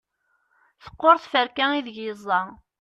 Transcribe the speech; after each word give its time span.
teqqur 0.83 1.15
tferka 1.23 1.65
ideg 1.79 1.97
yeẓẓa 2.05 2.43